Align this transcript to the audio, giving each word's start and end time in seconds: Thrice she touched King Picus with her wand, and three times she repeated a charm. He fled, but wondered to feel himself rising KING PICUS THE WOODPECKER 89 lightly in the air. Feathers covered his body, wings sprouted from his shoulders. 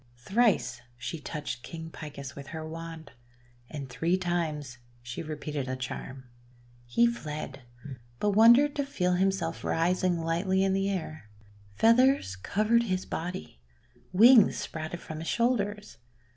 Thrice 0.17 0.81
she 0.97 1.19
touched 1.19 1.61
King 1.61 1.91
Picus 1.91 2.35
with 2.35 2.47
her 2.47 2.67
wand, 2.67 3.11
and 3.69 3.87
three 3.87 4.17
times 4.17 4.79
she 5.03 5.21
repeated 5.21 5.67
a 5.67 5.75
charm. 5.75 6.23
He 6.87 7.05
fled, 7.05 7.61
but 8.19 8.31
wondered 8.31 8.75
to 8.77 8.83
feel 8.87 9.13
himself 9.13 9.63
rising 9.63 10.13
KING 10.13 10.23
PICUS 10.23 10.23
THE 10.23 10.25
WOODPECKER 10.25 10.35
89 10.39 10.39
lightly 10.39 10.63
in 10.63 10.73
the 10.73 10.89
air. 10.89 11.29
Feathers 11.75 12.35
covered 12.35 12.83
his 12.85 13.05
body, 13.05 13.59
wings 14.11 14.57
sprouted 14.57 14.99
from 15.01 15.19
his 15.19 15.27
shoulders. 15.29 15.99